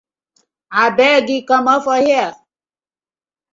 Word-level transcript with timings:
Abeg 0.83 1.27
comot 1.47 1.79
for 1.85 1.99
here. 2.05 2.31